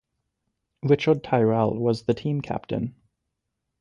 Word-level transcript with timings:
Richard 0.81 1.23
Tyrrell 1.23 1.75
was 1.75 2.05
the 2.05 2.15
team 2.15 2.41
captain. 2.41 2.95